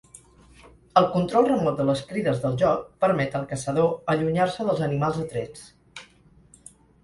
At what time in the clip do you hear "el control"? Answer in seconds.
1.01-1.49